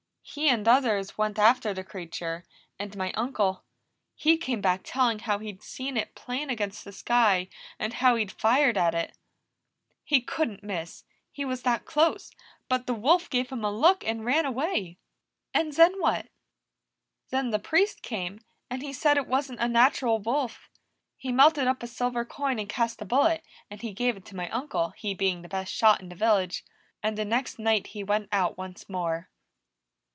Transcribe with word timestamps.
He 0.23 0.47
and 0.47 0.65
others 0.65 1.17
went 1.17 1.37
after 1.37 1.73
the 1.73 1.83
creature, 1.83 2.45
and 2.79 2.95
my 2.95 3.11
uncle, 3.13 3.65
he 4.15 4.37
came 4.37 4.61
back 4.61 4.79
telling 4.81 5.19
how 5.19 5.39
he'd 5.39 5.61
seen 5.61 5.97
it 5.97 6.15
plain 6.15 6.49
against 6.49 6.85
the 6.85 6.93
sky, 6.93 7.49
and 7.77 7.95
how 7.95 8.15
he'd 8.15 8.31
fired 8.31 8.77
at 8.77 8.95
it. 8.95 9.17
He 10.05 10.21
couldn't 10.21 10.63
miss, 10.63 11.03
he 11.33 11.43
was 11.43 11.63
that 11.63 11.83
close, 11.83 12.31
but 12.69 12.87
the 12.87 12.93
wolf 12.93 13.29
gave 13.29 13.49
him 13.49 13.65
a 13.65 13.71
look 13.71 14.05
and 14.05 14.23
ran 14.23 14.45
away." 14.45 14.99
"And 15.53 15.73
then 15.73 15.99
what?" 15.99 16.27
"Then 17.29 17.49
the 17.49 17.59
Priest 17.59 18.01
came, 18.01 18.39
and 18.69 18.81
he 18.81 18.93
said 18.93 19.17
it 19.17 19.27
wasn't 19.27 19.59
a 19.59 19.67
natural 19.67 20.19
wolf. 20.19 20.69
He 21.17 21.33
melted 21.33 21.67
up 21.67 21.83
a 21.83 21.87
silver 21.87 22.23
coin 22.23 22.57
and 22.57 22.69
cast 22.69 23.01
a 23.01 23.05
bullet, 23.05 23.43
and 23.69 23.81
he 23.81 23.91
gave 23.91 24.15
it 24.15 24.23
to 24.25 24.35
my 24.37 24.49
uncle, 24.51 24.91
he 24.95 25.13
being 25.13 25.41
the 25.41 25.49
best 25.49 25.73
shot 25.73 25.99
in 25.99 26.07
the 26.07 26.15
village. 26.15 26.63
And 27.03 27.17
the 27.17 27.25
next 27.25 27.59
night 27.59 27.87
he 27.87 28.01
went 28.01 28.29
out 28.31 28.57
once 28.57 28.87
more." 28.87 29.27